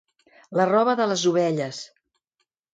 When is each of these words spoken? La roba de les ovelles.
La 0.59 0.65
roba 0.71 0.95
de 1.01 1.07
les 1.13 1.27
ovelles. 1.35 1.85